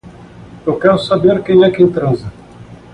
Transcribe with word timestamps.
Eu 0.65 0.79
quero 0.79 0.97
saber, 0.97 1.43
quem 1.43 1.63
é 1.63 1.69
quem 1.69 1.87
transa 1.87 2.33